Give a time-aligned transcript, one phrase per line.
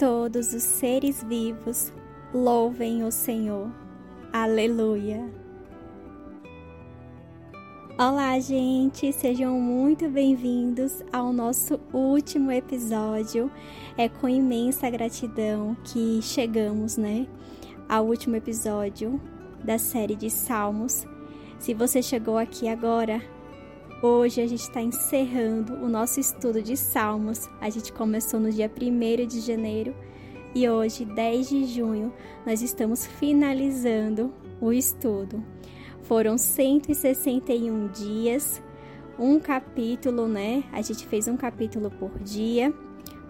[0.00, 1.92] todos os seres vivos
[2.32, 3.70] louvem o Senhor.
[4.32, 5.28] Aleluia.
[7.98, 13.52] Olá, gente, sejam muito bem-vindos ao nosso último episódio.
[13.94, 17.26] É com imensa gratidão que chegamos, né,
[17.86, 19.20] ao último episódio
[19.62, 21.06] da série de Salmos.
[21.58, 23.20] Se você chegou aqui agora,
[24.02, 27.50] Hoje a gente está encerrando o nosso estudo de Salmos.
[27.60, 29.94] A gente começou no dia 1 de janeiro
[30.54, 32.10] e hoje, 10 de junho,
[32.46, 35.44] nós estamos finalizando o estudo.
[36.04, 38.62] Foram 161 dias,
[39.18, 40.64] um capítulo, né?
[40.72, 42.72] A gente fez um capítulo por dia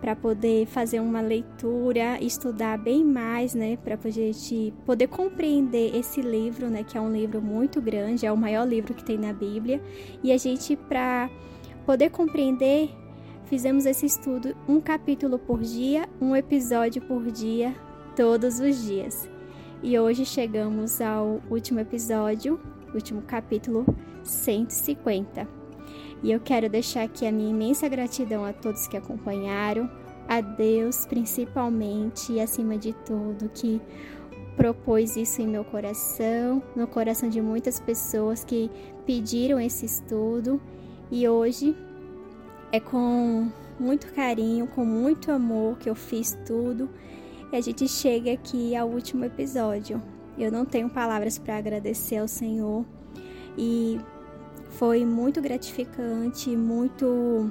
[0.00, 6.68] para poder fazer uma leitura, estudar bem mais, né, para gente poder compreender esse livro,
[6.68, 9.80] né, que é um livro muito grande, é o maior livro que tem na Bíblia,
[10.23, 11.28] e a gente para
[11.84, 12.90] poder compreender,
[13.45, 17.74] fizemos esse estudo um capítulo por dia, um episódio por dia,
[18.16, 19.28] todos os dias.
[19.82, 22.60] E hoje chegamos ao último episódio,
[22.95, 23.87] último capítulo
[24.23, 25.60] 150.
[26.23, 29.90] E eu quero deixar aqui a minha imensa gratidão a todos que acompanharam,
[30.29, 33.80] a Deus principalmente e acima de tudo que
[34.57, 38.71] propôs isso em meu coração, no coração de muitas pessoas que
[39.07, 40.60] pediram esse estudo
[41.10, 41.74] e hoje
[42.71, 46.91] é com muito carinho, com muito amor que eu fiz tudo
[47.51, 50.01] e a gente chega aqui ao último episódio.
[50.38, 52.85] Eu não tenho palavras para agradecer ao Senhor
[53.57, 53.98] e
[54.71, 57.51] foi muito gratificante, muito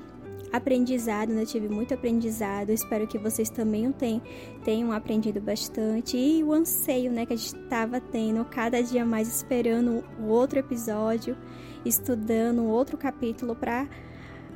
[0.52, 1.46] aprendizado, né?
[1.46, 2.72] Tive muito aprendizado.
[2.72, 4.22] Espero que vocês também tenham,
[4.64, 6.18] tenham aprendido bastante.
[6.18, 10.60] E o anseio, né, que a gente estava tendo cada dia mais esperando o outro
[10.60, 11.38] episódio,
[11.86, 13.88] estudando outro capítulo para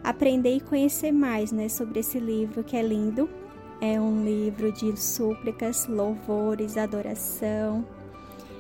[0.04, 3.30] aprender e conhecer mais, né, sobre esse livro que é lindo.
[3.80, 7.86] É um livro de súplicas, louvores, adoração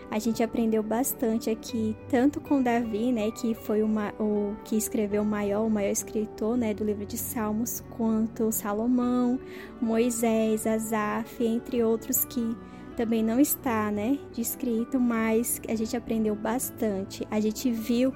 [0.10, 5.24] a gente aprendeu bastante aqui, tanto com Davi, né, que foi uma, o que escreveu
[5.24, 9.40] o maior, o maior escritor, né, do livro de Salmos, quanto Salomão,
[9.82, 12.56] Moisés, Asaf, entre outros que
[12.96, 17.28] também não está, né, descrito, mas a gente aprendeu bastante.
[17.32, 18.14] A gente viu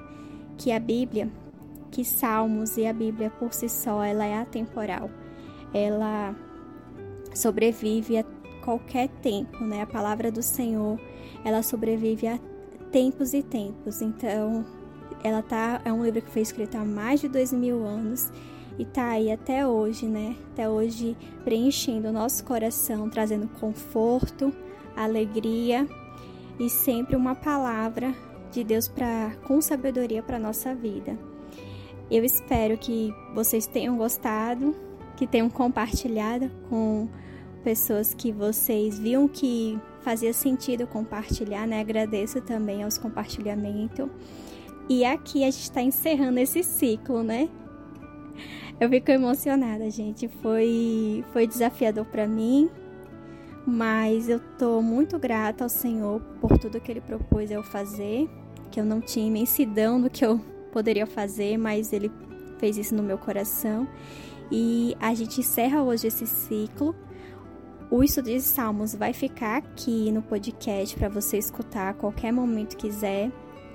[0.56, 1.28] que a Bíblia,
[1.90, 5.10] que Salmos e a Bíblia por si só, ela é atemporal.
[5.74, 6.34] Ela
[7.34, 8.24] sobrevive a
[8.68, 9.80] qualquer tempo, né?
[9.80, 11.00] A palavra do Senhor,
[11.42, 12.38] ela sobrevive a
[12.92, 14.02] tempos e tempos.
[14.02, 14.62] Então,
[15.24, 18.30] ela tá é um livro que foi escrito há mais de dois mil anos
[18.78, 20.36] e tá aí até hoje, né?
[20.52, 24.52] Até hoje preenchendo o nosso coração, trazendo conforto,
[24.94, 25.88] alegria
[26.60, 28.12] e sempre uma palavra
[28.52, 31.18] de Deus para com sabedoria para nossa vida.
[32.10, 34.76] Eu espero que vocês tenham gostado,
[35.16, 37.08] que tenham compartilhado com
[37.68, 41.80] pessoas que vocês viam que fazia sentido compartilhar, né?
[41.80, 44.08] Agradeço também aos compartilhamentos.
[44.88, 47.46] E aqui a gente está encerrando esse ciclo, né?
[48.80, 50.28] Eu fico emocionada, gente.
[50.40, 52.70] Foi, foi desafiador para mim,
[53.66, 58.30] mas eu tô muito grata ao Senhor por tudo que Ele propôs eu fazer,
[58.70, 60.40] que eu não tinha imensidão do que eu
[60.72, 62.10] poderia fazer, mas Ele
[62.56, 63.86] fez isso no meu coração.
[64.50, 66.96] E a gente encerra hoje esse ciclo
[67.90, 72.76] o estudo de Salmos vai ficar aqui no podcast para você escutar a qualquer momento
[72.76, 73.32] quiser.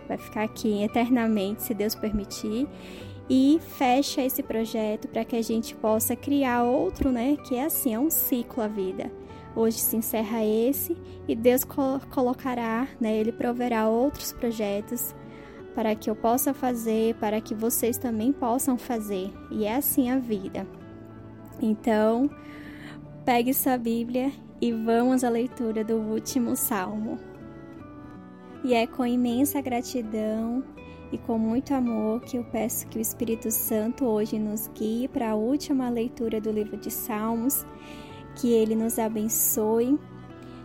[0.07, 2.67] Vai ficar aqui eternamente, se Deus permitir.
[3.27, 7.37] E fecha esse projeto para que a gente possa criar outro, né?
[7.47, 9.11] Que é assim, é um ciclo a vida.
[9.55, 10.95] Hoje se encerra esse
[11.27, 11.63] e Deus
[12.11, 13.17] colocará, né?
[13.17, 15.15] Ele proverá outros projetos
[15.73, 19.31] para que eu possa fazer, para que vocês também possam fazer.
[19.49, 20.67] E é assim a vida.
[21.61, 22.29] Então,
[23.25, 27.17] Pegue sua Bíblia e vamos à leitura do último salmo.
[28.65, 30.61] E é com imensa gratidão
[31.09, 35.31] e com muito amor que eu peço que o Espírito Santo hoje nos guie para
[35.31, 37.65] a última leitura do livro de Salmos,
[38.35, 39.97] que ele nos abençoe,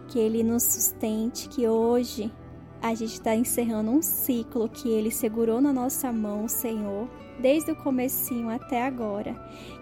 [0.09, 2.29] que ele nos sustente, que hoje
[2.81, 7.09] a gente está encerrando um ciclo que ele segurou na nossa mão, Senhor,
[7.41, 9.35] desde o comecinho até agora.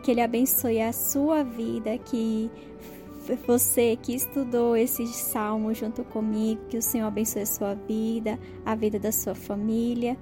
[0.03, 2.51] Que ele abençoe a sua vida, que
[3.47, 8.75] você que estudou esse salmo junto comigo, que o Senhor abençoe a sua vida, a
[8.75, 10.17] vida da sua família,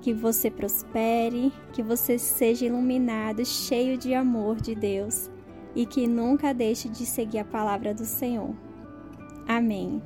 [0.00, 5.30] que você prospere, que você seja iluminado, cheio de amor de Deus
[5.74, 8.54] e que nunca deixe de seguir a palavra do Senhor.
[9.46, 10.02] Amém.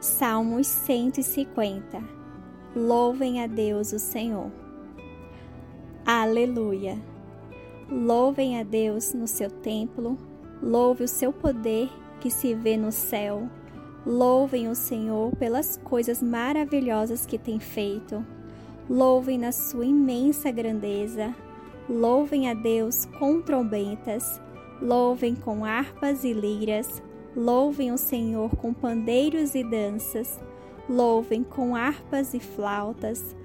[0.00, 2.02] Salmos 150
[2.74, 4.50] Louvem a Deus o Senhor.
[6.06, 6.98] Aleluia!
[7.90, 10.16] louvem a Deus no seu templo,
[10.62, 13.48] louve o seu poder que se vê no céu.
[14.06, 18.24] Louvem o Senhor pelas coisas maravilhosas que tem feito.
[18.88, 21.34] Louvem na sua imensa grandeza.
[21.88, 24.40] Louvem a Deus com trombetas.
[24.80, 27.02] Louvem com harpas e liras.
[27.34, 30.40] Louvem o Senhor com pandeiros e danças.
[30.88, 33.36] Louvem com harpas e flautas.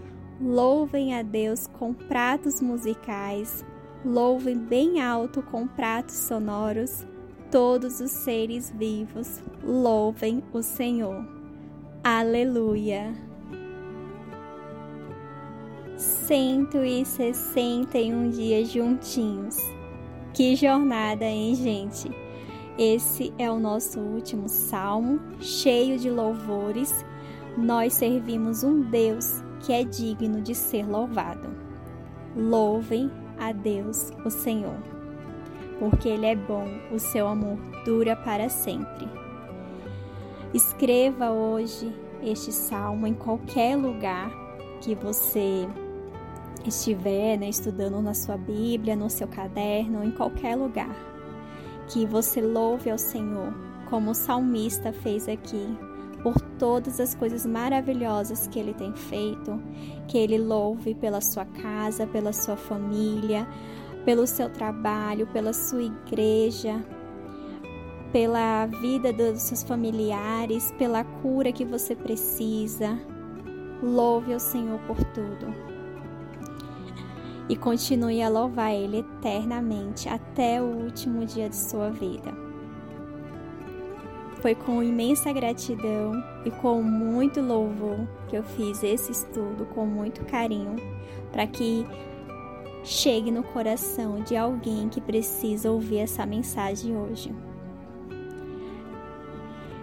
[0.41, 3.63] Louvem a Deus com pratos musicais.
[4.03, 7.05] Louvem bem alto com pratos sonoros
[7.55, 11.25] todos os seres vivos louvem o Senhor.
[12.03, 13.15] Aleluia!
[15.95, 19.55] 161 dias juntinhos.
[20.33, 22.11] Que jornada, hein, gente?
[22.77, 27.05] Esse é o nosso último salmo, cheio de louvores.
[27.57, 31.49] Nós servimos um Deus que é digno de ser louvado.
[32.35, 34.95] Louvem a Deus, o Senhor
[35.79, 39.07] porque Ele é bom, o seu amor dura para sempre.
[40.53, 41.93] Escreva hoje
[42.23, 44.31] este salmo em qualquer lugar
[44.81, 45.67] que você
[46.65, 51.14] estiver né, estudando na sua Bíblia, no seu caderno, em qualquer lugar.
[51.87, 53.53] Que você louve ao Senhor,
[53.89, 55.77] como o salmista fez aqui,
[56.23, 59.61] por todas as coisas maravilhosas que ele tem feito,
[60.07, 63.47] que ele louve pela sua casa, pela sua família,
[64.03, 66.83] pelo seu trabalho, pela sua igreja,
[68.11, 72.97] pela vida dos seus familiares, pela cura que você precisa.
[73.83, 75.74] Louve o Senhor por tudo.
[77.47, 82.33] E continue a louvar Ele eternamente até o último dia de sua vida.
[84.41, 90.23] Foi com imensa gratidão e com muito louvor que eu fiz esse estudo com muito
[90.25, 90.75] carinho,
[91.31, 91.85] para que
[92.83, 97.33] chegue no coração de alguém que precisa ouvir essa mensagem hoje.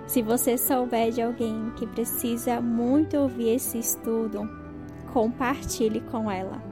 [0.07, 4.49] Se você souber de alguém que precisa muito ouvir esse estudo,
[5.13, 6.72] compartilhe com ela.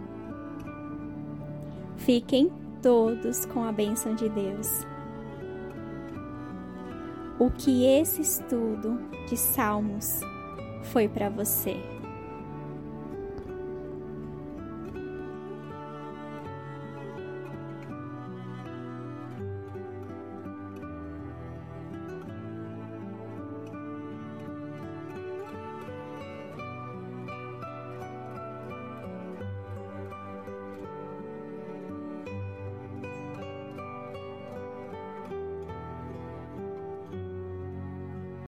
[2.12, 2.50] Fiquem
[2.82, 4.84] todos com a bênção de Deus.
[7.38, 8.98] O que esse estudo
[9.28, 10.18] de Salmos
[10.90, 11.76] foi para você?